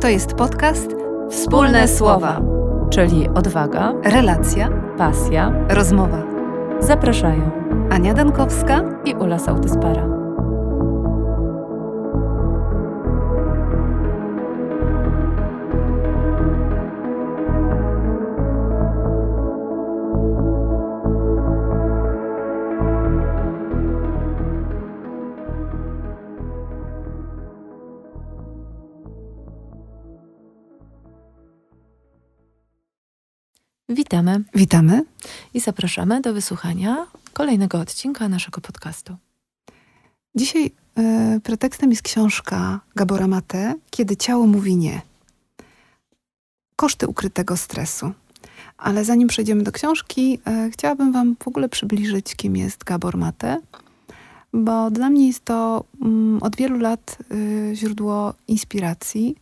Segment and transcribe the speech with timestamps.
[0.00, 0.96] To jest podcast
[1.30, 2.40] Wspólne Słowa,
[2.90, 6.22] czyli odwaga, relacja, pasja, rozmowa.
[6.80, 7.50] Zapraszają
[7.90, 10.09] Ania Dankowska i Ula Sautyspara.
[34.10, 34.42] Witamy.
[34.54, 35.04] Witamy.
[35.54, 39.16] I zapraszamy do wysłuchania kolejnego odcinka naszego podcastu.
[40.34, 40.70] Dzisiaj
[41.36, 45.02] y, pretekstem jest książka Gabora Mate, Kiedy ciało mówi nie.
[46.76, 48.12] Koszty ukrytego stresu.
[48.78, 53.60] Ale zanim przejdziemy do książki, y, chciałabym Wam w ogóle przybliżyć, kim jest Gabor Mate,
[54.52, 55.84] bo dla mnie jest to
[56.38, 59.36] y, od wielu lat y, źródło inspiracji,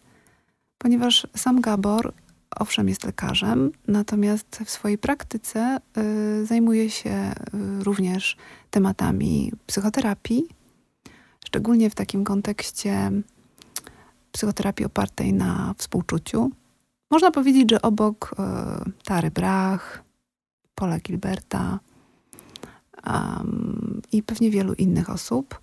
[0.79, 2.13] ponieważ sam Gabor
[2.59, 7.33] owszem jest lekarzem, natomiast w swojej praktyce y, zajmuje się
[7.81, 8.37] y, również
[8.71, 10.49] tematami psychoterapii,
[11.47, 13.11] szczególnie w takim kontekście
[14.33, 16.51] psychoterapii opartej na współczuciu.
[17.11, 20.03] Można powiedzieć, że obok y, Tary Brach,
[20.75, 21.79] Paula Gilberta
[24.13, 25.61] i pewnie wielu innych osób,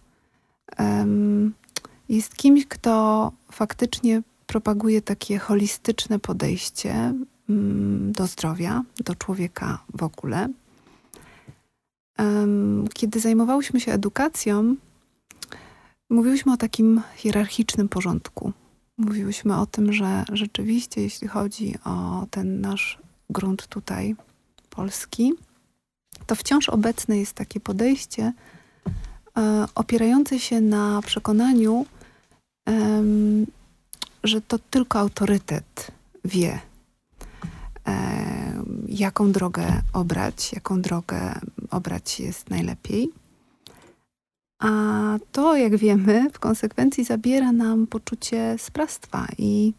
[2.09, 7.13] jest kimś, kto faktycznie propaguje takie holistyczne podejście
[7.49, 10.49] mm, do zdrowia, do człowieka w ogóle.
[12.93, 14.75] Kiedy zajmowałyśmy się edukacją,
[16.09, 18.51] mówiłyśmy o takim hierarchicznym porządku.
[18.97, 24.15] Mówiłyśmy o tym, że rzeczywiście, jeśli chodzi o ten nasz grunt tutaj,
[24.69, 25.33] polski,
[26.27, 28.33] to wciąż obecne jest takie podejście
[29.37, 31.85] e, opierające się na przekonaniu,
[34.27, 35.91] że to tylko autorytet
[36.25, 36.59] wie,
[37.87, 41.39] e, jaką drogę obrać, jaką drogę
[41.71, 43.09] obrać jest najlepiej.
[44.59, 44.69] A
[45.31, 49.73] to, jak wiemy, w konsekwencji zabiera nam poczucie sprawstwa i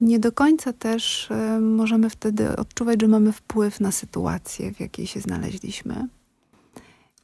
[0.00, 5.06] nie do końca też e, możemy wtedy odczuwać, że mamy wpływ na sytuację, w jakiej
[5.06, 6.08] się znaleźliśmy.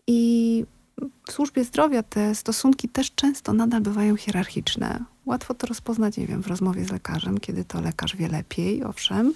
[0.06, 0.64] I
[1.28, 5.04] w służbie zdrowia te stosunki też często nadal bywają hierarchiczne.
[5.26, 9.34] Łatwo to rozpoznać, nie wiem, w rozmowie z lekarzem, kiedy to lekarz wie lepiej, owszem,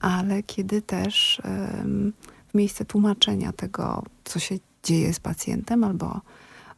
[0.00, 2.12] ale kiedy też um,
[2.48, 6.20] w miejsce tłumaczenia tego, co się dzieje z pacjentem albo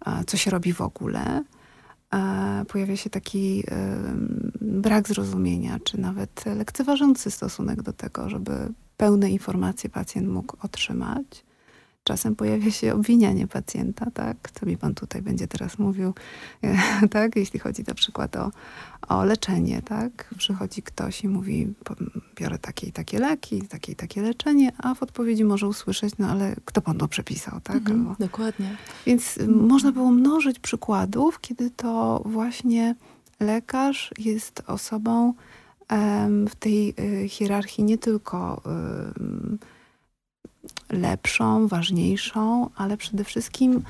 [0.06, 1.44] e, co się robi w ogóle,
[2.14, 3.64] e, pojawia się taki
[4.60, 8.53] brak zrozumienia, czy nawet lekceważący stosunek do tego, żeby
[8.97, 11.47] pełne informacje pacjent mógł otrzymać.
[12.08, 14.36] Czasem pojawia się obwinianie pacjenta, tak?
[14.54, 16.14] Co mi pan tutaj będzie teraz mówił,
[17.10, 17.36] tak?
[17.36, 18.50] Jeśli chodzi na przykład o,
[19.08, 20.34] o leczenie, tak?
[20.38, 21.74] Przychodzi ktoś i mówi,
[22.36, 26.28] biorę takie i takie leki, takie i takie leczenie, a w odpowiedzi może usłyszeć, no
[26.28, 27.76] ale kto pan to przepisał, tak?
[27.76, 28.25] Mhm, Albo...
[28.25, 28.76] Dokładnie.
[29.06, 32.94] Więc można było mnożyć przykładów, kiedy to właśnie
[33.40, 35.34] lekarz jest osobą
[36.48, 36.94] w tej
[37.25, 39.78] y, hierarchii nie tylko y,
[40.91, 43.83] lepszą, ważniejszą, ale przede wszystkim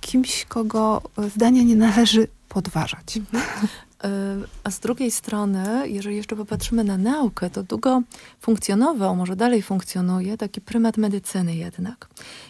[0.00, 1.02] kimś, kogo
[1.34, 3.16] zdania nie należy podważać.
[3.16, 3.68] Mhm.
[4.04, 8.02] E, a z drugiej strony, jeżeli jeszcze popatrzymy na naukę, to długo
[8.40, 12.08] funkcjonował, może dalej funkcjonuje, taki prymat medycyny jednak.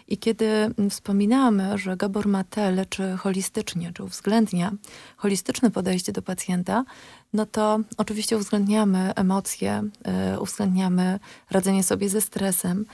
[0.09, 4.73] I kiedy wspominamy, że Gabor Mate leczy holistycznie, czy uwzględnia
[5.17, 6.85] holistyczne podejście do pacjenta,
[7.33, 11.19] no to oczywiście uwzględniamy emocje, e, uwzględniamy
[11.51, 12.85] radzenie sobie ze stresem.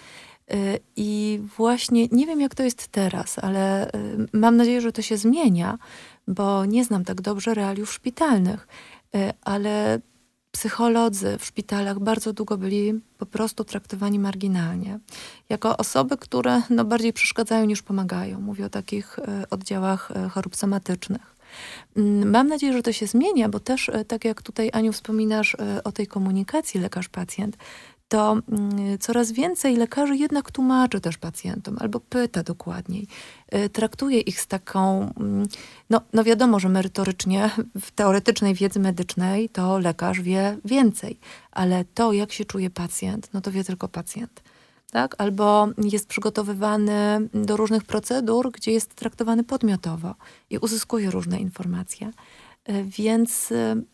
[0.55, 3.91] Y, I właśnie nie wiem, jak to jest teraz, ale y,
[4.33, 5.79] mam nadzieję, że to się zmienia,
[6.29, 8.69] bo nie znam tak dobrze realiów szpitalnych,
[9.15, 10.01] y, ale
[10.51, 14.99] psycholodzy w szpitalach bardzo długo byli po prostu traktowani marginalnie,
[15.49, 18.41] jako osoby, które no, bardziej przeszkadzają niż pomagają.
[18.41, 19.17] Mówię o takich
[19.51, 21.37] oddziałach chorób somatycznych.
[21.97, 25.93] Mm, mam nadzieję, że to się zmienia, bo też, tak jak tutaj Aniu wspominasz o
[25.93, 27.53] tej komunikacji lekarz-pacjent,
[28.13, 33.07] to mm, coraz więcej lekarzy jednak tłumaczy też pacjentom albo pyta dokładniej.
[33.55, 35.47] Y, traktuje ich z taką, mm,
[35.91, 37.51] no, no wiadomo, że merytorycznie,
[37.81, 41.19] w teoretycznej wiedzy medycznej to lekarz wie więcej,
[41.51, 44.43] ale to, jak się czuje pacjent, no to wie tylko pacjent.
[44.91, 45.15] Tak?
[45.19, 50.15] Albo jest przygotowywany do różnych procedur, gdzie jest traktowany podmiotowo
[50.51, 52.11] i uzyskuje różne informacje.
[52.69, 53.85] Y, więc y,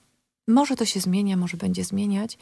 [0.49, 2.39] może to się zmienia, może będzie zmieniać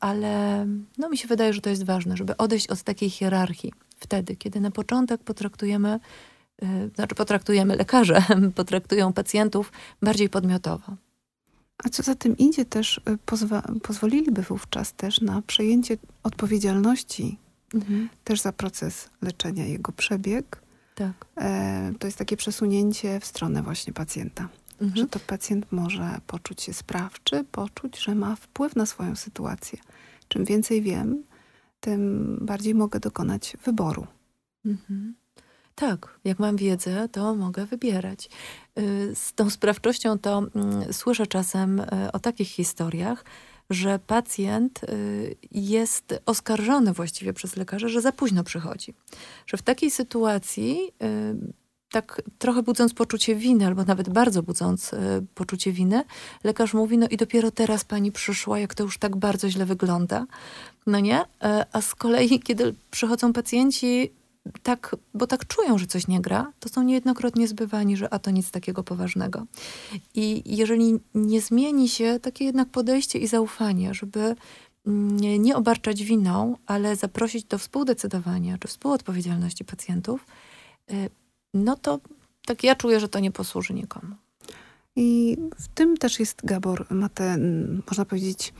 [0.00, 0.66] ale
[0.98, 4.60] no, mi się wydaje, że to jest ważne, żeby odejść od takiej hierarchii wtedy, kiedy
[4.60, 6.00] na początek potraktujemy,
[6.62, 8.22] yy, znaczy potraktujemy lekarze,
[8.54, 9.72] potraktują pacjentów
[10.02, 10.96] bardziej podmiotowo.
[11.84, 17.38] A co za tym idzie też, y, pozwa- pozwoliliby wówczas też na przejęcie odpowiedzialności
[17.74, 18.08] Mhm.
[18.24, 20.62] też za proces leczenia, jego przebieg.
[20.94, 21.12] Tak.
[21.36, 24.48] E, to jest takie przesunięcie w stronę właśnie pacjenta.
[24.80, 25.08] Że Mhm.
[25.08, 29.78] to pacjent może poczuć się sprawczy, poczuć, że ma wpływ na swoją sytuację.
[30.28, 31.22] Czym więcej wiem,
[31.80, 34.06] tym bardziej mogę dokonać wyboru.
[34.66, 35.14] Mhm.
[35.74, 38.28] Tak, jak mam wiedzę, to mogę wybierać.
[38.78, 43.24] Y, Z tą sprawczością to mm, słyszę czasem y, o takich historiach,
[43.70, 48.94] że pacjent y, jest oskarżony właściwie przez lekarza, że za późno przychodzi.
[49.46, 50.78] Że w takiej sytuacji,
[51.96, 54.96] tak trochę budząc poczucie winy, albo nawet bardzo budząc y,
[55.34, 56.04] poczucie winy,
[56.44, 60.26] lekarz mówi, no i dopiero teraz pani przyszła, jak to już tak bardzo źle wygląda.
[60.86, 61.24] No nie?
[61.42, 64.10] E, A z kolei, kiedy przychodzą pacjenci,
[64.62, 68.30] tak, bo tak czują, że coś nie gra, to są niejednokrotnie zbywani, że a to
[68.30, 69.46] nic takiego poważnego.
[70.14, 74.36] I jeżeli nie zmieni się takie jednak podejście i zaufanie, żeby
[74.86, 80.26] nie, nie obarczać winą, ale zaprosić do współdecydowania czy współodpowiedzialności pacjentów,
[80.90, 81.10] y,
[81.56, 82.00] no to
[82.46, 84.14] tak ja czuję, że to nie posłuży nikomu.
[84.96, 88.52] I w tym też jest Gabor, ma ten, można powiedzieć,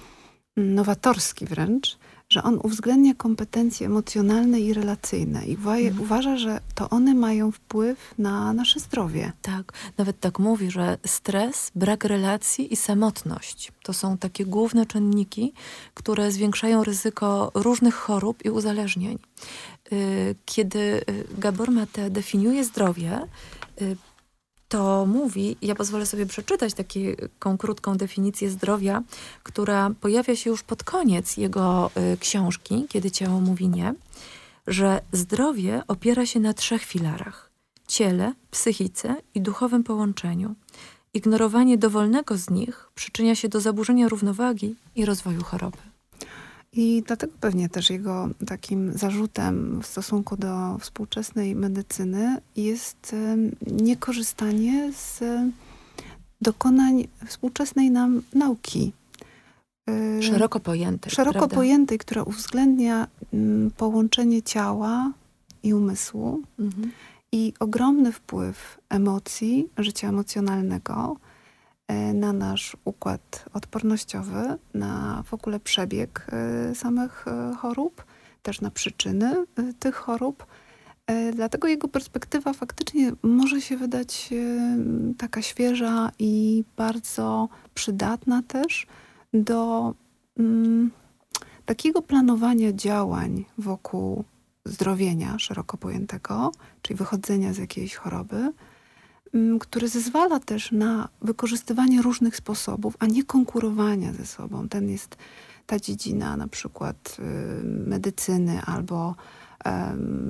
[0.57, 1.99] nowatorski wręcz,
[2.29, 6.01] że on uwzględnia kompetencje emocjonalne i relacyjne i Mhm.
[6.01, 9.33] uważa, że to one mają wpływ na nasze zdrowie.
[9.43, 15.53] Tak, nawet tak mówi, że stres, brak relacji i samotność to są takie główne czynniki,
[15.95, 19.19] które zwiększają ryzyko różnych chorób i uzależnień.
[19.93, 21.05] Y, Kiedy y,
[21.39, 23.21] Gabor Mate definiuje zdrowie,
[23.83, 23.97] y,
[24.69, 29.03] to mówi, ja pozwolę sobie przeczytać taką krótką definicję zdrowia,
[29.43, 31.91] która pojawia się już pod koniec jego
[32.21, 33.95] książki, kiedy ciało mówi nie,
[34.67, 37.47] że zdrowie opiera się na trzech filarach
[37.87, 40.55] ciele, psychice i duchowym połączeniu.
[41.15, 45.79] Ignorowanie dowolnego z nich przyczynia się do zaburzenia równowagi i rozwoju choroby.
[46.77, 53.17] I dlatego pewnie też jego takim zarzutem w stosunku do współczesnej medycyny jest
[53.67, 55.23] niekorzystanie z
[56.41, 58.93] dokonań współczesnej nam nauki.
[59.91, 61.11] Y, Szeroko pojęte.
[61.11, 61.57] szeroko prawda?
[61.57, 65.13] pojętej, która uwzględnia mm, połączenie ciała
[65.63, 66.91] i umysłu Mhm.
[67.33, 71.17] i ogromny wpływ emocji, życia emocjonalnego
[72.15, 78.05] na nasz układ odpornościowy, na w ogóle przebieg e, samych e, chorób,
[78.43, 80.47] też na przyczyny e, tych chorób.
[81.07, 84.77] E, Dlatego jego perspektywa faktycznie może się wydać e,
[85.19, 88.87] taka świeża i bardzo przydatna też
[89.35, 89.95] do
[90.39, 90.91] mm,
[91.65, 94.25] takiego planowania działań wokół
[94.65, 96.53] zdrowienia szeroko pojętego,
[96.83, 98.53] czyli wychodzenia z jakiejś choroby,
[99.61, 104.69] który zezwala też na wykorzystywanie różnych sposobów, a nie konkurowania ze sobą.
[104.69, 105.17] Ten jest
[105.67, 109.15] ta dziedzina na przykład y, medycyny albo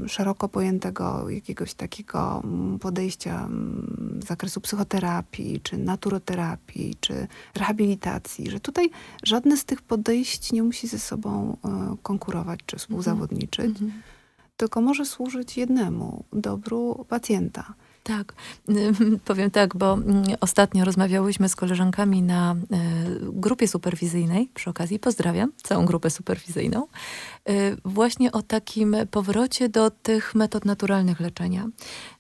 [0.06, 8.61] szeroko pojętego jakiegoś takiego mm, podejścia mm, z zakresu psychoterapii, czy naturoterapii, czy rehabilitacji, że
[8.61, 8.91] tutaj
[9.23, 13.93] żadne z tych podejść nie musi ze sobą e, konkurować czy współzawodniczyć Mhm.
[14.56, 17.75] tylko może służyć jednemu dobru pacjenta.
[18.06, 18.34] Tak,
[19.25, 22.56] powiem tak, bo mm, ostatnio rozmawiałyśmy z koleżankami na y,
[23.20, 26.86] grupie superwizyjnej, przy okazji pozdrawiam całą grupę superwizyjną,
[27.48, 31.69] y, właśnie o takim powrocie do tych metod naturalnych leczenia,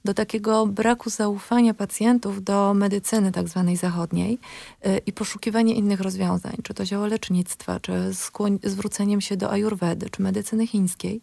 [0.04, 4.38] do takiego braku zaufania pacjentów do medycyny tak zwanej zachodniej
[4.86, 7.92] y, i poszukiwanie innych rozwiązań, czy to ziołolecznictwa, czy
[8.64, 11.20] zwróceniem się do ajurwedy, czy medycyny chińskiej.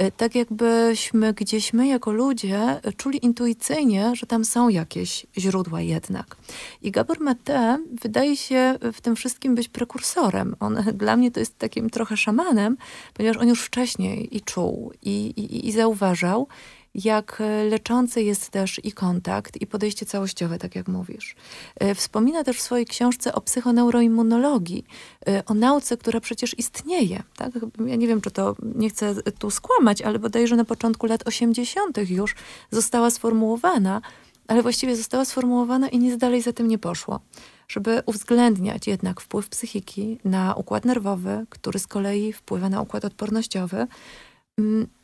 [0.00, 6.36] Y, Tak jakbyśmy gdzieś my jako ludzie czuli intuicyjnie, że tam są jakieś źródła jednak.
[6.82, 10.56] I Gabor Mate wydaje się w tym wszystkim być prekursorem.
[10.60, 12.76] On dla mnie to jest takim trochę szamanem,
[13.14, 16.48] ponieważ on już wcześniej i czuł, i, i, i zauważał,
[16.94, 21.36] jak e, leczący jest też i kontakt, i podejście całościowe, tak jak mówisz.
[21.76, 24.84] E, Wspomina też w swojej książce o psychoneuroimmunologii,
[25.28, 27.22] e, o nauce, która przecież istnieje.
[27.36, 27.52] Tak?
[27.86, 32.10] Ja nie wiem, czy to nie chcę tu skłamać, ale bodajże na początku lat 80.
[32.10, 32.34] już
[32.70, 34.00] została sformułowana,
[34.48, 37.20] ale właściwie została sformułowana i nic dalej za tym nie poszło.
[37.68, 43.86] Żeby uwzględniać jednak wpływ psychiki na układ nerwowy, który z kolei wpływa na układ odpornościowy,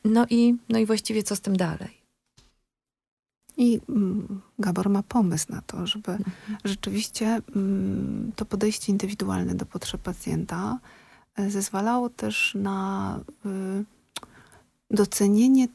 [0.05, 2.01] No i, no i właściwie co z tym dalej?
[3.57, 6.19] I mm, Gabor ma pomysł na to, żeby
[6.65, 10.79] rzeczywiście mm, to podejście indywidualne do potrzeb pacjenta
[11.37, 13.85] e, zezwalało też na y,
[14.91, 15.69] docenienie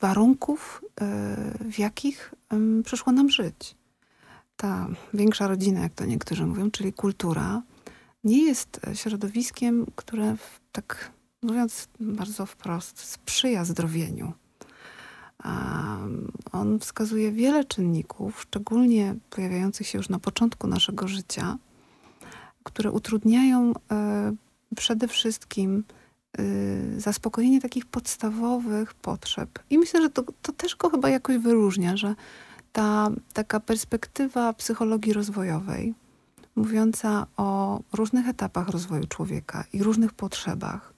[0.00, 0.84] warunków,
[1.64, 2.34] y, w jakich
[2.84, 3.76] przyszło nam żyć.
[4.56, 7.62] ta większa rodzina, jak to niektórzy mówią, czyli kultura,
[8.24, 10.36] nie jest środowiskiem, które
[10.72, 11.10] tak
[11.42, 14.32] mówiąc bardzo wprost, sprzyja zdrowieniu.
[16.52, 21.58] On wskazuje wiele czynników, szczególnie pojawiających się już na początku naszego życia,
[22.62, 24.32] które utrudniają e,
[24.76, 25.84] przede wszystkim
[26.38, 26.42] e,
[27.00, 29.58] zaspokojenie takich podstawowych potrzeb.
[29.70, 32.14] I myślę, że to, to też go chyba jakoś wyróżnia, że
[32.72, 35.94] ta taka perspektywa psychologii rozwojowej,
[36.56, 40.91] mówiąca o różnych etapach rozwoju człowieka i różnych potrzebach,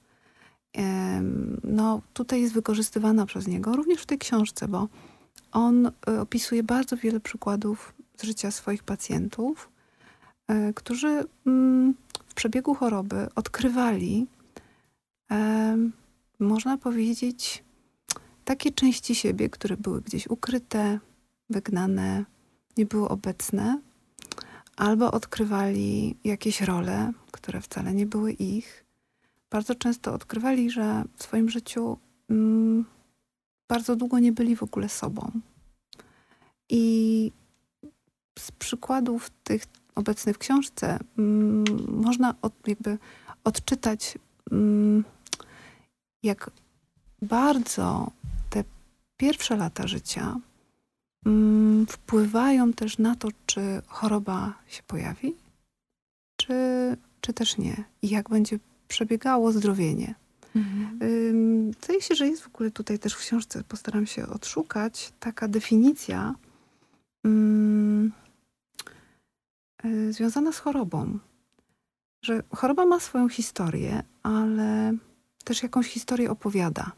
[1.63, 4.87] no, tutaj jest wykorzystywana przez niego, również w tej książce, bo
[5.51, 9.69] on e, opisuje bardzo wiele przykładów z życia swoich pacjentów,
[10.47, 11.93] e, którzy mm,
[12.27, 14.27] w przebiegu choroby odkrywali,
[16.39, 17.63] można powiedzieć,
[18.45, 20.99] takie części siebie, które były gdzieś ukryte,
[21.49, 22.25] wygnane,
[22.77, 23.79] nie były obecne,
[24.75, 28.84] albo odkrywali jakieś role, które wcale nie były ich
[29.49, 31.97] bardzo często odkrywali, że w swoim życiu
[32.29, 32.85] mm,
[33.67, 35.31] bardzo długo nie byli w ogóle sobą.
[36.69, 37.31] I
[38.39, 39.63] z przykładów tych
[39.95, 42.97] obecnych w książce mm, można od, jakby
[43.43, 44.17] odczytać,
[44.51, 45.03] mm,
[46.23, 46.51] jak
[47.21, 48.11] bardzo
[48.49, 48.63] te
[49.17, 50.35] pierwsze lata życia
[51.25, 55.35] mm, wpływają też na to, czy choroba się pojawi,
[56.37, 56.53] czy,
[57.21, 57.83] czy też nie.
[58.01, 60.15] I jak będzie przebiegało zdrowienie.
[60.55, 61.73] Mhm.
[61.83, 66.35] Zdaje się, że jest w ogóle tutaj też w książce, postaram się odszukać, taka definicja
[67.23, 68.11] um,
[70.09, 71.19] związana z chorobą.
[72.21, 74.93] Że choroba ma swoją historię, ale
[75.43, 76.91] też jakąś historię opowiada.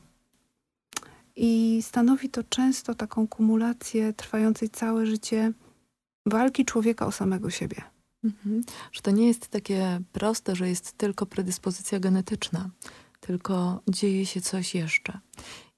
[1.36, 5.54] I stanowi to często taką kumulację trwającej całe życie
[6.26, 7.82] walki człowieka o samego siebie.
[8.24, 8.64] Mhm.
[8.92, 12.70] Że to nie jest takie proste, że jest tylko predyspozycja genetyczna,
[13.20, 15.20] tylko dzieje się coś jeszcze.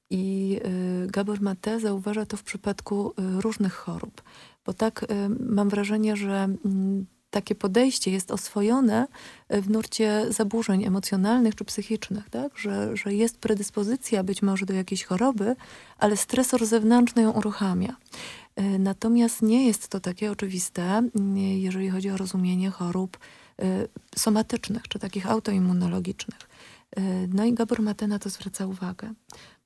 [0.09, 0.57] I
[1.03, 4.21] y, Gabor Mate zauważa to w przypadku y, różnych chorób,
[4.65, 9.07] bo tak y, mam wrażenie, że mm, takie podejście jest oswojone
[9.49, 12.57] w nurcie zaburzeń emocjonalnych czy psychicznych, tak?
[12.57, 15.55] że, że jest predyspozycja być może do jakiejś choroby,
[15.97, 17.95] ale stresor zewnętrzny ją uruchamia.
[18.59, 23.17] E, natomiast nie jest to takie oczywiste, jeżeli chodzi o rozumienie chorób
[23.59, 26.39] e, somatycznych czy takich autoimmunologicznych.
[26.95, 29.13] E, no i Gabor Mate na to zwraca uwagę.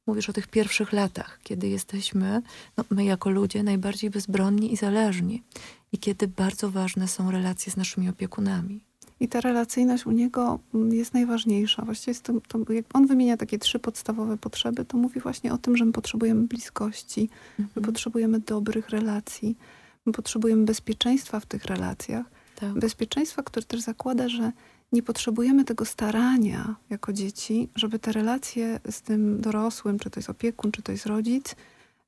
[0.07, 2.41] Mówisz o tych pierwszych latach, kiedy jesteśmy,
[2.77, 5.43] no, my jako ludzie, najbardziej bezbronni i zależni.
[5.91, 8.83] I kiedy bardzo ważne są relacje z naszymi opiekunami.
[9.23, 11.85] I ta relacyjność u niego mm, jest najważniejsza.
[11.85, 15.57] Właściwie jest to, to, jak on wymienia takie trzy podstawowe potrzeby, to mówi właśnie o
[15.57, 17.69] tym, że my potrzebujemy bliskości, mhm.
[17.75, 19.57] my potrzebujemy dobrych relacji,
[20.05, 22.25] my potrzebujemy bezpieczeństwa w tych relacjach.
[22.55, 22.73] Tak.
[22.73, 24.51] Bezpieczeństwa, które też zakłada, że
[24.91, 30.29] nie potrzebujemy tego starania jako dzieci, żeby te relacje z tym dorosłym, czy to jest
[30.29, 31.55] opiekun, czy to jest rodzic,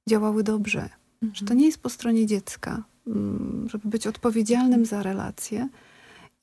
[0.10, 0.82] działały dobrze.
[0.82, 1.36] Mhm.
[1.36, 5.70] Że to nie jest po stronie dziecka, mm, żeby być odpowiedzialnym za relacje,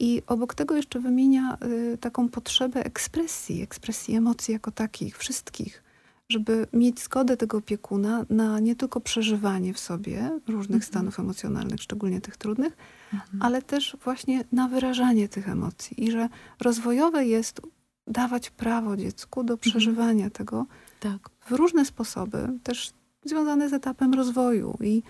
[0.03, 1.59] i obok tego jeszcze wymienia
[1.95, 5.83] y, taką potrzebę ekspresji, ekspresji emocji jako takich, wszystkich,
[6.29, 10.83] żeby mieć zgodę tego opiekuna na nie tylko przeżywanie w sobie różnych mhm.
[10.83, 12.77] stanów emocjonalnych, szczególnie tych trudnych,
[13.13, 13.43] mhm.
[13.43, 16.05] ale też właśnie na wyrażanie tych emocji.
[16.05, 16.29] I że
[16.61, 17.61] rozwojowe jest
[18.07, 19.71] dawać prawo dziecku do mhm.
[19.71, 20.67] przeżywania tego
[21.01, 21.31] tak.
[21.41, 22.93] w różne sposoby, też
[23.25, 24.79] związane z etapem rozwoju.
[24.81, 25.03] I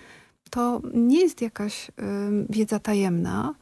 [0.49, 1.93] to nie jest jakaś y,
[2.49, 3.55] wiedza tajemna,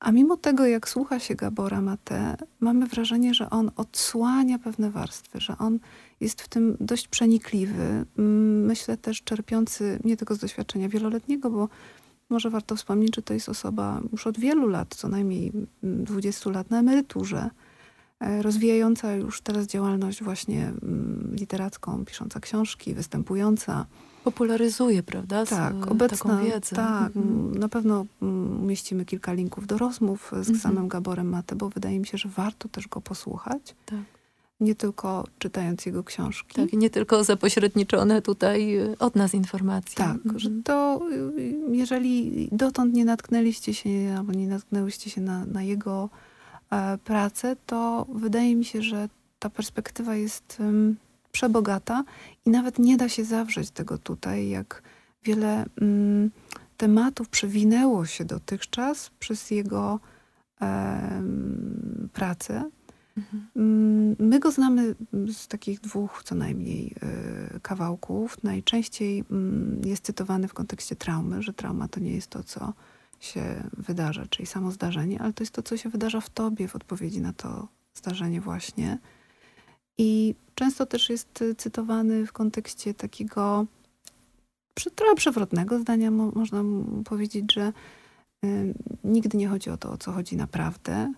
[0.00, 5.40] a mimo tego, jak słucha się Gabora Mate, mamy wrażenie, że on odsłania pewne warstwy,
[5.40, 5.78] że on
[6.20, 8.04] jest w tym dość przenikliwy.
[8.66, 11.68] Myślę też czerpiący nie tylko z doświadczenia wieloletniego, bo
[12.28, 16.70] może warto wspomnieć, że to jest osoba już od wielu lat, co najmniej 20 lat
[16.70, 17.50] na emeryturze,
[18.20, 20.72] e, rozwijająca już teraz działalność właśnie
[21.32, 23.86] literacką, pisząca książki, występująca
[24.24, 25.46] popularyzuje, prawda?
[25.46, 26.76] tak, obecna, taką wiedzę.
[26.76, 27.54] Tak, mhm.
[27.54, 28.06] na pewno
[28.62, 30.58] umieścimy kilka linków do rozmów z mhm.
[30.58, 33.74] samym Gaborem Mate, bo wydaje mi się, że warto też go posłuchać.
[33.86, 33.98] Tak.
[34.60, 36.56] Nie tylko czytając jego książki.
[36.56, 39.96] Tak, nie tylko zapośredniczone tutaj y, od nas informacje.
[39.96, 40.38] Tak, mhm.
[40.38, 41.00] że to
[41.70, 46.08] jeżeli dotąd nie natknęliście się, albo nie natknęłyście się na, na jego
[46.70, 50.62] e, pracę, to wydaje mi się, że ta perspektywa jest
[51.34, 52.04] przebogata
[52.46, 54.82] i nawet nie da się zawrzeć tego tutaj, jak
[55.24, 56.30] wiele mm,
[56.76, 60.00] tematów przewinęło się dotychczas przez jego
[60.60, 61.22] e,
[62.12, 62.70] pracę.
[63.16, 64.16] Mhm.
[64.18, 64.94] My go znamy
[65.32, 68.42] z takich dwóch co najmniej e, kawałków.
[68.42, 72.72] Najczęściej mm, jest cytowany w kontekście traumy, że trauma to nie jest to, co
[73.20, 76.76] się wydarza, czyli samo zdarzenie, ale to jest to, co się wydarza w tobie w
[76.76, 78.98] odpowiedzi na to zdarzenie właśnie.
[79.98, 83.66] I często też jest cytowany w kontekście takiego
[84.94, 86.62] trochę przewrotnego zdania, mo, można
[87.04, 87.72] powiedzieć, że
[88.44, 88.74] y,
[89.04, 91.12] nigdy nie chodzi o to, o co chodzi naprawdę,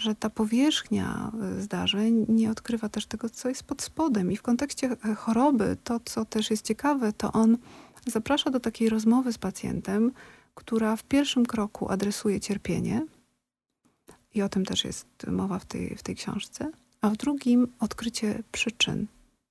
[0.00, 4.32] że ta powierzchnia y, zdarzeń nie odkrywa też tego, co jest pod spodem.
[4.32, 7.58] I w kontekście e, choroby, to co też jest ciekawe, to on
[8.06, 10.12] zaprasza do takiej rozmowy z pacjentem,
[10.54, 13.06] która w pierwszym kroku adresuje cierpienie,
[14.34, 18.42] i o tym też jest mowa w tej, w tej książce, a w drugim odkrycie
[18.52, 19.06] przyczyn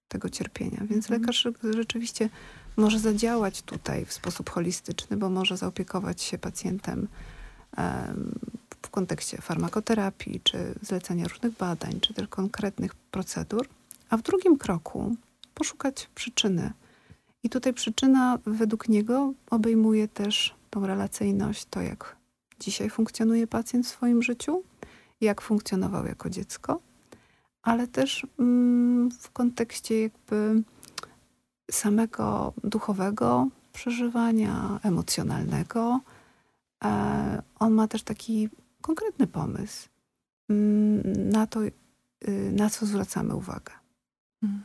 [0.08, 0.78] tego cierpienia.
[0.90, 1.22] Więc mhm.
[1.22, 2.30] lekarz rzeczywiście
[2.78, 7.08] może zadziałać tutaj w sposób holistyczny, bo może zaopiekować się pacjentem
[8.82, 13.68] w kontekście farmakoterapii, czy zlecenia różnych badań, czy też konkretnych procedur,
[14.10, 15.16] a w drugim kroku
[15.54, 16.72] poszukać przyczyny.
[17.44, 22.16] I tutaj przyczyna według niego obejmuje też tą relacyjność, to jak
[22.60, 24.64] dzisiaj funkcjonuje pacjent w swoim życiu,
[25.22, 26.80] jak funkcjonował jako dziecko,
[27.66, 30.64] ale też mm, w kontekście jakby
[31.72, 36.00] samego duchowego przeżywania, emocjonalnego.
[36.84, 38.50] E, on ma też taki
[38.82, 39.90] konkretny pomysł
[40.50, 41.72] mm, na to, y,
[42.52, 43.74] na co zwracamy uwagę.
[44.42, 44.64] Hmm.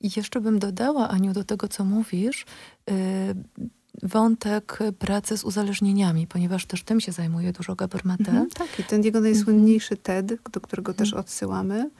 [0.00, 2.46] I jeszcze bym dodała, Aniu, do tego, co mówisz,
[2.90, 3.34] y,
[4.02, 8.24] wątek pracy z uzależnieniami, ponieważ też tym się zajmuje dużo Gabor Mate.
[8.30, 11.20] Mhm, tak, i ten jego najsłynniejszy TED, do którego też mhm.
[11.20, 11.90] odsyłamy,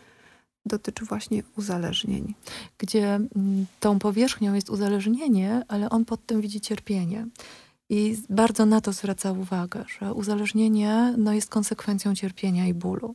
[0.66, 2.34] dotyczy właśnie uzależnień.
[2.78, 7.26] Gdzie mm, tą powierzchnią jest uzależnienie, ale on pod tym widzi cierpienie.
[7.88, 13.14] I bardzo na to zwraca uwagę, że uzależnienie no, jest konsekwencją cierpienia i bólu.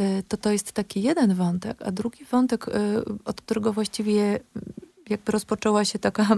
[0.00, 2.72] Y, to to jest taki jeden wątek, a drugi wątek, y,
[3.24, 4.40] od którego właściwie
[5.10, 6.28] jakby rozpoczęła się taka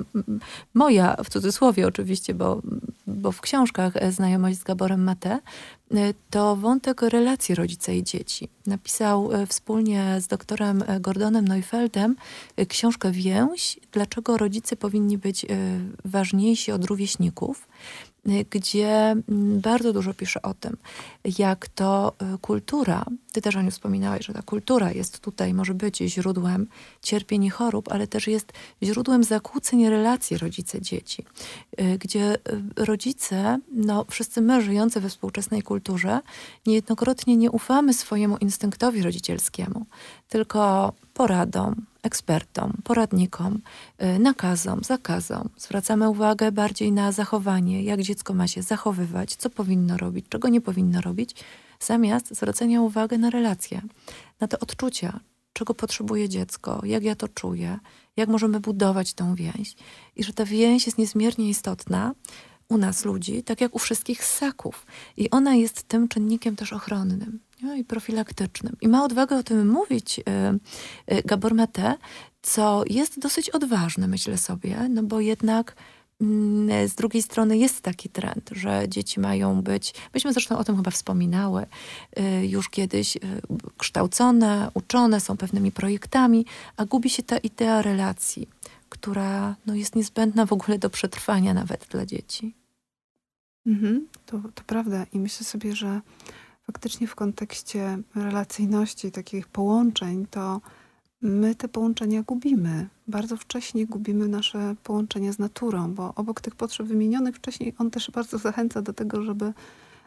[0.75, 2.63] moja, w cudzysłowie oczywiście, bo,
[3.07, 8.49] bo w książkach e, znajomość z Gaborem Mate, e, to wątek relacji rodzica i dzieci.
[8.67, 12.17] Napisał e, wspólnie z doktorem Gordonem Neufeldem
[12.69, 15.47] książkę Więź, dlaczego rodzice powinni być
[16.05, 17.69] ważniejsi od rówieśników
[18.51, 20.77] gdzie mm, bardzo dużo pisze o tym,
[21.39, 25.75] jak to y, kultura, ty też o nim wspominałeś, że ta kultura jest tutaj, może
[25.75, 26.67] być źródłem
[27.03, 31.25] cierpień i chorób, ale też jest źródłem zakłóceń relacji rodzice-dzieci,
[31.81, 32.39] y, gdzie y,
[32.77, 36.21] rodzice, no wszyscy my żyjący we współczesnej kulturze,
[36.67, 39.87] niejednokrotnie nie ufamy swojemu instynktowi rodzicielskiemu,
[40.29, 43.61] tylko poradom, ekspertom, poradnikom,
[44.03, 45.49] y, nakazom, zakazom.
[45.57, 50.61] Zwracamy uwagę bardziej na zachowanie, jak dziecko ma się zachowywać, co powinno robić, czego nie
[50.61, 51.45] powinno robić,
[51.81, 53.83] zamiast zwracania uwagi na relacje,
[54.41, 55.21] na te odczucia,
[55.53, 57.79] czego potrzebuje dziecko, jak ja to czuję,
[58.17, 59.75] jak możemy budować tą więź.
[60.17, 62.15] I że ta więź jest niezmiernie istotna
[62.69, 64.87] u nas ludzi, tak jak u wszystkich ssaków.
[65.17, 67.41] I ona jest tym czynnikiem też ochronnym
[67.73, 68.77] i profilaktycznym.
[68.81, 70.23] I ma odwagę o tym mówić y,
[71.15, 71.95] y, Gabor Mate,
[72.43, 75.77] co jest dosyć odważne, myślę sobie, no bo jednak
[76.21, 80.77] mm, z drugiej strony jest taki trend, że dzieci mają być, myśmy zresztą o tym
[80.77, 81.67] chyba wspominały,
[82.19, 83.19] y, już kiedyś
[83.79, 86.47] kształcone, uczone, są pewnymi projektami,
[86.77, 88.49] a gubi się ta idea relacji,
[88.89, 92.55] która no, jest niezbędna w ogóle do przetrwania nawet dla dzieci.
[93.67, 96.01] Mhm, to, to prawda i myślę sobie, że
[96.67, 100.61] faktycznie w kontekście relacyjności, takich połączeń, to
[101.23, 102.89] my te połączenia gubimy.
[103.09, 108.11] Bardzo wcześnie gubimy nasze połączenia z naturą, bo obok tych potrzeb wymienionych wcześniej, on też
[108.11, 109.53] bardzo zachęca do tego, żeby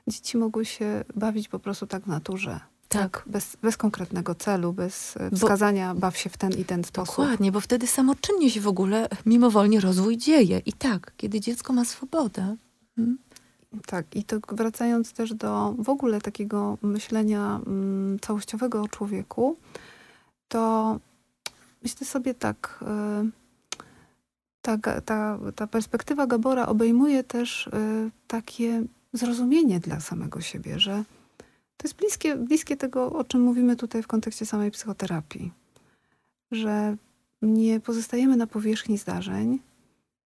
[0.07, 2.59] dzieci mogły się bawić po prostu tak w naturze.
[2.87, 3.11] Tak.
[3.11, 3.23] tak.
[3.27, 7.15] Bez, bez konkretnego celu, bez wskazania, bo, baw się w ten i ten sposób.
[7.15, 10.61] Dokładnie, bo wtedy samoczynnie się w ogóle mimowolnie rozwój dzieje.
[10.65, 12.55] I tak, kiedy dziecko ma swobodę.
[12.95, 13.17] Hmm?
[13.85, 19.57] Tak, i to wracając też do w ogóle takiego myślenia mm, całościowego o człowieku,
[20.47, 20.99] to
[21.83, 23.31] myślę sobie tak, y,
[24.61, 27.71] ta, ta, ta perspektywa Gabora obejmuje też y,
[28.27, 31.03] takie zrozumienie dla samego siebie, że
[31.77, 35.51] to jest bliskie, bliskie tego, o czym mówimy tutaj w kontekście samej psychoterapii.
[36.51, 36.97] Że
[37.41, 39.59] nie pozostajemy na powierzchni zdarzeń,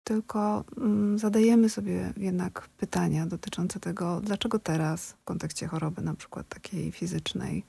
[0.03, 6.47] tylko mm, zadajemy sobie jednak pytania dotyczące tego, dlaczego teraz w kontekście choroby, na przykład
[6.49, 7.63] takiej fizycznej,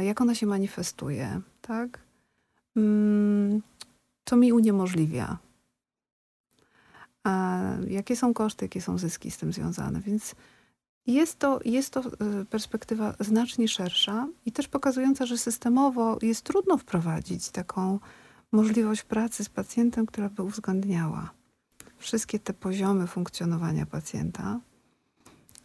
[0.00, 1.98] jak ona się manifestuje, tak?
[2.76, 3.62] Mm,
[4.24, 5.38] co mi uniemożliwia?
[7.24, 10.00] A jakie są koszty, jakie są zyski z tym związane?
[10.00, 10.34] Więc
[11.06, 12.02] jest to, jest to
[12.40, 17.98] y, perspektywa znacznie szersza i też pokazująca, że systemowo jest trudno wprowadzić taką
[18.54, 21.30] możliwość pracy z pacjentem, która by uwzględniała
[21.98, 24.60] wszystkie te poziomy funkcjonowania pacjenta.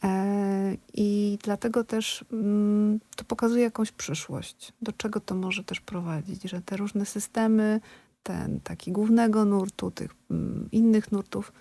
[0.04, 6.44] E, I dlatego też mm, to pokazuje jakąś przyszłość, do czego to może też prowadzić,
[6.44, 7.82] że te różne systemy,
[8.24, 11.54] ten taki głównego nurtu, tych mm, innych nurtów,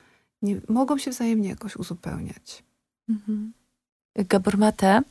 [0.42, 2.64] nie, mogą się wzajemnie jakoś uzupełniać.
[3.08, 3.52] Mhm.
[4.14, 5.02] Gabor Mate,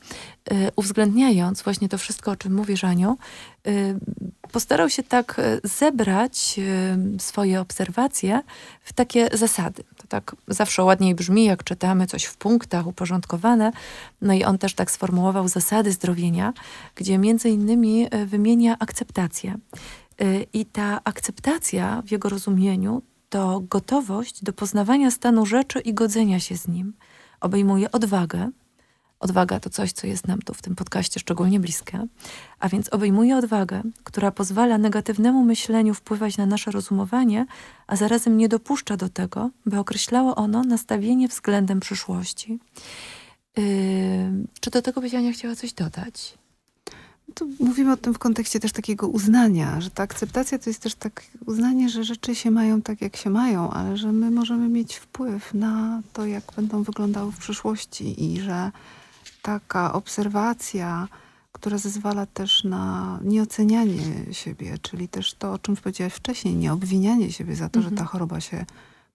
[0.52, 3.18] y, uwzględniając właśnie to wszystko, o czym mówisz, Aniu,
[3.66, 3.98] y,
[4.48, 6.60] postarał się tak y, zebrać
[7.18, 8.42] swoje obserwacje
[8.82, 9.84] w takie zasady.
[9.96, 13.72] To tak zawsze ładniej brzmi, jak czytamy coś w punktach uporządkowane.
[14.22, 16.52] No i on też tak sformułował zasady zdrowienia,
[16.94, 19.58] gdzie między innymi wymienia akceptację.
[20.52, 26.56] I ta akceptacja w jego rozumieniu to gotowość do poznawania stanu rzeczy i godzenia się
[26.56, 26.92] z nim.
[27.40, 28.50] Obejmuje odwagę,
[29.20, 32.06] Odwaga to coś, co jest nam tu w tym podcaście szczególnie bliskie,
[32.60, 37.46] a więc obejmuje odwagę, która pozwala negatiwnemu myśleniu wpływać na nasze rozumowanie,
[37.86, 42.58] a zarazem nie dopuszcza do tego, by określało ono nastawienie względem przyszłości.
[43.56, 43.64] Yy,
[44.60, 46.38] czy do tego byś Ania chciała coś dodać?
[47.60, 51.22] Mówimy o tym w kontekście też takiego uznania, że ta akceptacja to jest też tak
[51.46, 55.54] uznanie, że rzeczy się mają tak, jak się mają, ale że my możemy mieć wpływ
[55.54, 58.70] na to, jak będą wyglądały w przyszłości i że
[59.48, 61.08] taka obserwacja,
[61.52, 67.56] która zezwala też na nieocenianie siebie, czyli też to, o czym powiedziałaś wcześniej, nieobwinianie siebie
[67.56, 67.82] za to, mhm.
[67.84, 68.08] że ta mhm.
[68.08, 68.64] choroba się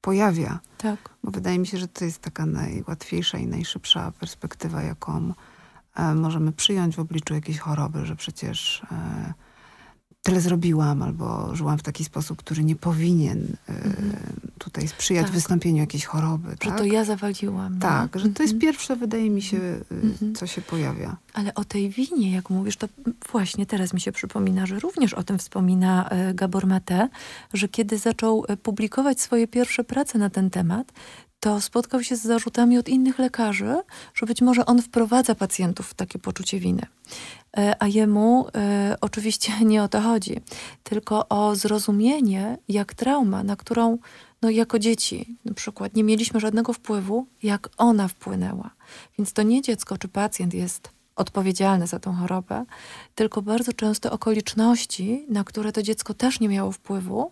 [0.01, 0.59] pojawia.
[0.77, 1.09] Tak.
[1.23, 5.33] Bo wydaje mi się, że to jest taka najłatwiejsza i najszybsza perspektywa, jaką
[5.95, 9.33] e, możemy przyjąć w obliczu jakiejś choroby, że przecież e,
[10.23, 13.55] tyle zrobiłam, albo żyłam w taki sposób, który nie powinien y,
[14.57, 15.35] tutaj sprzyjać tak.
[15.35, 16.49] wystąpieniu jakiejś choroby.
[16.49, 16.77] Że tak?
[16.77, 17.79] to ja zawaliłam.
[17.79, 21.17] Tak, że to jest pierwsze, wydaje mi się, y, co się pojawia.
[21.33, 22.87] Ale o tej winie, jak mówisz, to
[23.31, 27.09] właśnie teraz mi się przypomina, że również o tym wspomina y, Gabor Mate,
[27.53, 30.91] że kiedy zaczął publikować swoje pierwsze prace na ten temat,
[31.39, 33.75] to spotkał się z zarzutami od innych lekarzy,
[34.13, 36.85] że być może on wprowadza pacjentów w takie poczucie winy.
[37.57, 40.41] E, a jemu e, oczywiście nie o to chodzi,
[40.83, 43.97] tylko o zrozumienie, jak trauma, na którą
[44.41, 48.69] no, jako dzieci na przykład nie mieliśmy żadnego wpływu, jak ona wpłynęła.
[49.17, 52.65] Więc to nie dziecko czy pacjent jest odpowiedzialny za tą chorobę,
[53.15, 57.31] tylko bardzo często okoliczności, na które to dziecko też nie miało wpływu,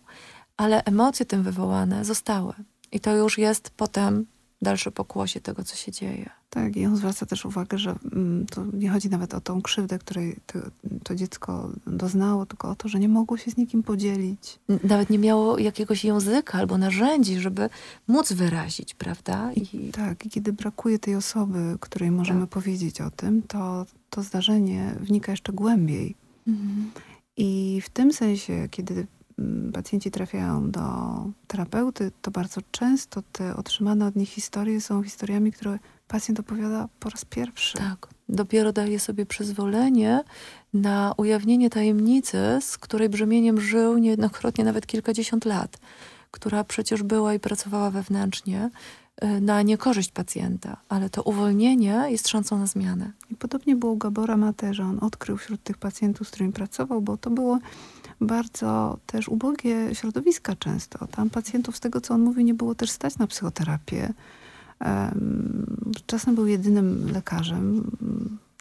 [0.58, 2.54] ale emocje tym wywołane zostały.
[2.92, 4.26] I to już jest potem
[4.62, 6.30] dalsze pokłosie tego, co się dzieje.
[6.50, 10.00] Tak, i on zwraca też uwagę, że mm, to nie chodzi nawet o tą krzywdę,
[10.00, 10.60] której to,
[11.04, 14.60] to, dziecko doznało, tylko o to, że nie mogło się z nikim podzielić.
[14.84, 17.70] Nawet nie miało jakiegoś języka albo narzędzi, żeby
[18.08, 19.54] móc wyrazić, prawda?
[19.54, 19.92] I...
[19.92, 22.50] Tak, i kiedy brakuje tej osoby, której możemy tak.
[22.50, 26.16] powiedzieć o tym, to to zdarzenie wnika jeszcze głębiej.
[26.48, 26.92] Mhm.
[27.38, 29.08] I w tym sensie, kiedy
[29.74, 30.82] pacjenci trafiają do
[31.48, 37.10] terapeuty, to bardzo często te otrzymane od nich historie są historiami, które pacjent opowiada po
[37.10, 37.78] raz pierwszy.
[37.78, 38.08] Tak.
[38.30, 40.24] Dopiero daje sobie przyzwolenie
[40.74, 45.78] na ujawnienie tajemnicy, z której brzemieniem żył niejednokrotnie nawet kilkadziesiąt lat,
[46.32, 48.70] która przecież była i pracowała wewnętrznie
[49.24, 53.12] y, na niekorzyść pacjenta, ale to uwolnienie jest szansą na zmianę.
[53.30, 57.02] I podobnie było u Gabora Mate, że on odkrył wśród tych pacjentów, z którymi pracował,
[57.02, 57.60] bo to było
[58.22, 61.08] bardzo też ubogie środowiska często.
[61.08, 64.14] Tam pacjentów, z tego co on mówi, nie było też stać na psychoterapię.
[66.06, 67.92] Czasem był jedynym lekarzem.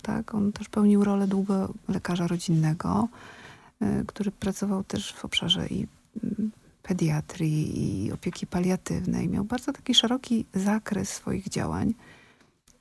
[0.02, 3.08] Tak, on też pełnił rolę długo lekarza rodzinnego,
[3.80, 5.86] e, który pracował też w obszarze i
[6.24, 6.50] mm,
[6.82, 9.28] pediatrii i opieki paliatywnej.
[9.28, 11.94] Miał bardzo taki szeroki zakres swoich działań.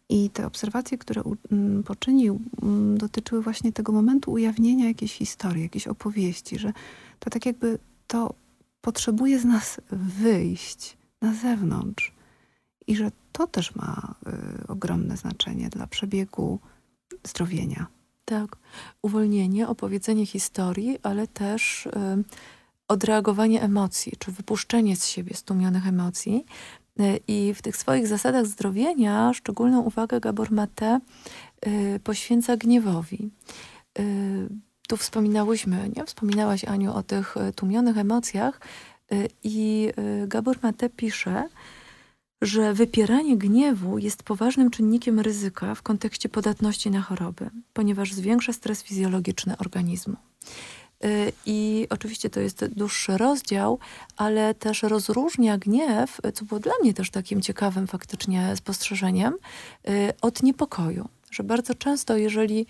[0.10, 5.88] I te obserwacje, które mm, poczynił, mm, dotyczyły właśnie tego momentu ujawnienia jakiejś historii, jakiejś
[5.88, 6.74] opowieści, że
[7.20, 8.34] to tak jakby to
[8.82, 12.14] potrzebuje z nas wyjść na zewnątrz
[12.88, 14.16] i że to też ma
[14.64, 16.60] y, ogromne znaczenie dla przebiegu
[17.28, 17.88] zdrowienia.
[18.26, 18.58] Tak,
[19.02, 21.90] uwolnienie, opowiedzenie historii, ale też y,
[22.88, 26.46] odreagowanie emocji, czy wypuszczenie z siebie stłumionych emocji,
[27.28, 31.00] I w tych swoich zasadach zdrowienia szczególną uwagę Gabor Mate
[31.68, 33.30] y, poświęca gniewowi.
[34.00, 34.50] Y,
[34.88, 36.06] tu wspominałyśmy, nie?
[36.06, 38.62] Wspominałaś Aniu o tych tłumionych emocjach
[39.44, 39.90] i
[40.28, 41.50] Gabor Mate pisze,
[42.42, 48.84] że wypieranie gniewu jest poważnym czynnikiem ryzyka w kontekście podatności na choroby, ponieważ zwiększa stres
[48.84, 50.16] fizjologiczny organizmu.
[51.06, 53.80] Y, I oczywiście to jest dłuższy rozdział,
[54.18, 59.34] ale też rozróżnia gniew, co było dla mnie też takim ciekawym faktycznie spostrzeżeniem,
[59.90, 61.10] y, od niepokoju.
[61.32, 62.66] Że bardzo często, jeżeli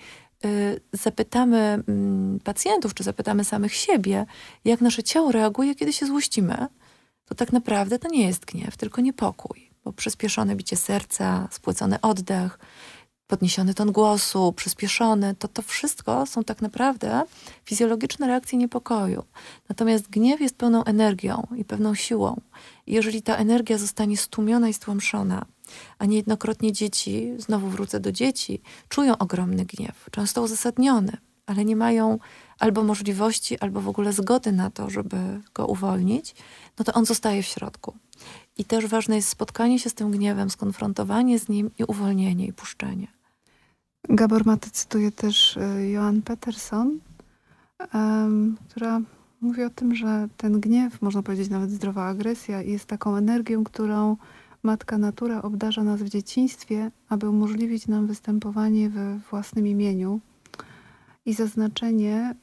[0.46, 4.26] y, zapytamy mm, pacjentów, czy zapytamy samych siebie,
[4.65, 6.68] jak nasze ciało reaguje, kiedy się złościmy,
[7.26, 12.60] to tak naprawdę to nie jest gniew, tylko niepokój, bo przyspieszone bicie serca, spłycony oddech,
[13.30, 17.24] podniesiony ton głosu, przyspieszony, to to wszystko są tak naprawdę
[17.65, 19.24] fizjologiczne reakcje niepokoju.
[19.70, 22.42] Natomiast gniew jest pełną energią i pewną siłą.
[22.88, 25.46] I jeżeli ta energia zostanie stłumiona i stłamszona,
[26.00, 32.20] a niejednokrotnie dzieci, znowu wrócę do dzieci, czują ogromny gniew, często uzasadniony, ale nie mają
[32.60, 35.18] albo możliwości, albo w ogóle zgody na to, żeby
[35.54, 36.36] go uwolnić,
[36.80, 37.94] no to on zostaje w środku.
[38.58, 42.54] I też ważne jest spotkanie się z tym gniewem, skonfrontowanie z nim i uwolnienie i
[42.54, 43.18] puszczenie.
[44.09, 46.99] Gabor Maty cytuje też y, Joan Peterson,
[48.69, 49.01] która
[49.41, 54.17] mówi o tym, że ten gniew, można powiedzieć nawet zdrowa agresja, jest taką energią, którą
[54.63, 60.19] Matka Natura obdarza nas w dzieciństwie, aby umożliwić nam występowanie we własnym imieniu
[61.25, 62.35] i zaznaczenie,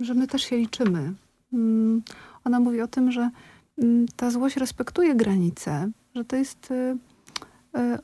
[0.00, 1.12] że my też się liczymy.
[1.52, 2.02] Mm,
[2.44, 3.30] ona mówi o tym, że
[3.78, 6.96] mm, ta złość respektuje granice, że to jest y,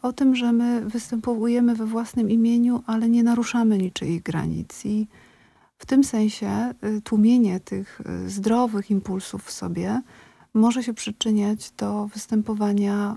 [0.02, 4.84] o tym, że my występujemy we własnym imieniu, ale nie naruszamy niczyich granic.
[4.84, 5.06] I
[5.78, 10.02] w tym sensie tłumienie tych zdrowych impulsów w sobie
[10.54, 13.16] może się przyczyniać do występowania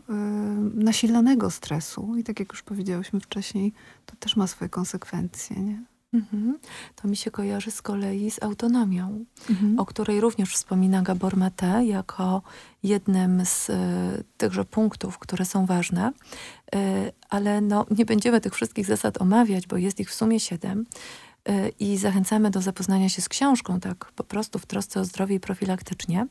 [0.73, 2.15] nasilanego stresu.
[2.17, 3.73] I tak jak już powiedziałyśmy wcześniej,
[4.05, 5.63] to też ma swoje konsekwencje.
[5.63, 5.83] Nie?
[6.13, 6.59] Mhm.
[6.95, 9.79] To mi się kojarzy z kolei z autonomią, mhm.
[9.79, 12.41] o której również wspomina Gabor Mate jako
[12.83, 13.73] jednym z y,
[14.37, 16.11] tychże punktów, które są ważne.
[16.75, 16.77] Y,
[17.29, 20.85] ale no, nie będziemy tych wszystkich zasad omawiać, bo jest ich w sumie siedem.
[21.49, 25.35] Y, i zachęcamy do zapoznania się z książką, tak po prostu w trosce o zdrowie
[25.35, 26.27] i profilaktycznie.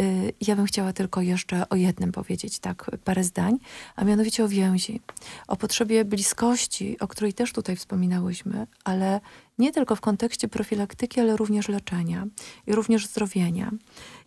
[0.00, 3.58] Y, ja bym chciała tylko jeszcze o jednym powiedzieć, tak parę zdań,
[3.96, 5.00] a mianowicie o więzi,
[5.48, 9.20] o potrzebie bliskości, o której też tutaj wspominałyśmy, ale
[9.58, 12.26] nie tylko w kontekście profilaktyki, ale również leczenia
[12.66, 13.70] i również zdrowienia.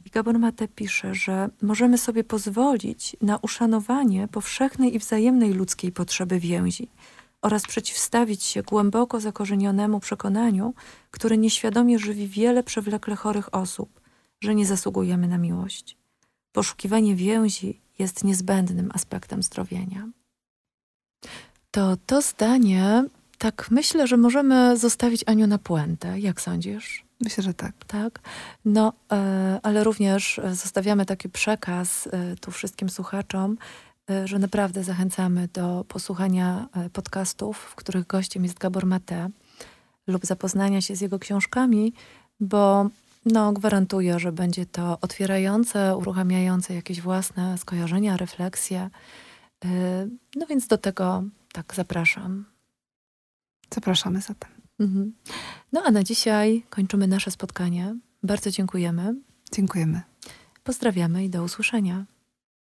[0.06, 6.40] I Gabor Mate pisze, że możemy sobie pozwolić na uszanowanie powszechnej i wzajemnej ludzkiej potrzeby
[6.40, 6.88] więzi
[7.44, 10.74] oraz przeciwstawić się głęboko zakorzenionemu przekonaniu,
[11.12, 14.02] które nieświadomie żywi wiele przewlekle chorych osób,
[14.42, 15.98] że nie zasługujemy na miłość.
[16.52, 20.08] Poszukiwanie więzi jest niezbędnym aspektem zdrowienia.
[21.72, 23.04] To to zdanie,
[23.38, 26.20] tak myślę, że możemy zostawić Aniu na puentę.
[26.20, 27.06] Jak sądzisz?
[27.22, 27.86] Myślę, że tak.
[27.88, 28.20] Tak.
[28.66, 33.93] No, e, ale również zostawiamy taki przekaz e, tu wszystkim słuchaczom, E,
[34.26, 39.30] że naprawdę zachęcamy do posłuchania e, podcastów, w których gościem jest Gabor Mate
[40.08, 41.94] lub zapoznania się z jego książkami,
[42.40, 42.90] bo
[43.26, 48.90] no, gwarantuję, że będzie to otwierające, uruchamiające jakieś własne skojarzenia, refleksje.
[49.66, 49.70] E,
[50.36, 52.46] no więc do tego tak zapraszam.
[53.74, 54.52] Zapraszamy zatem.
[54.80, 55.14] Mhm.
[55.72, 57.96] No a na dzisiaj kończymy nasze spotkanie.
[58.24, 59.16] Bardzo dziękujemy.
[59.52, 60.02] Dziękujemy.
[60.64, 62.06] Pozdrawiamy i do usłyszenia.